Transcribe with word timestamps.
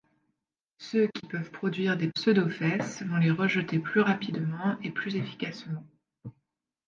Ceux 0.79 1.09
qui 1.13 1.27
peuvent 1.27 1.51
produire 1.51 1.95
des 1.95 2.07
pseudofèces 2.11 3.03
vont 3.03 3.17
les 3.17 3.29
rejeter 3.29 3.77
plus 3.77 4.01
rapidement 4.01 4.75
et 4.81 4.89
plus 4.89 5.15
efficacement. 5.15 5.85